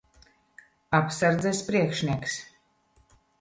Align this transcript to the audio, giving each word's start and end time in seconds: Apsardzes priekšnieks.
Apsardzes 0.99 1.61
priekšnieks. 1.67 2.41